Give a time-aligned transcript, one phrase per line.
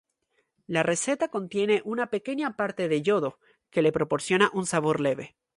[0.65, 3.37] La receta contiene una pequeña parte de yodo,
[3.69, 5.35] que le proporciona un sabor leve.